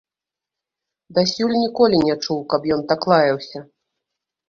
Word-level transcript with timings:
Дасюль 1.19 1.55
ніколі 1.65 1.99
не 2.09 2.17
чуў, 2.23 2.43
каб 2.55 2.61
ён 2.79 2.85
так 2.93 3.01
лаяўся. 3.15 3.59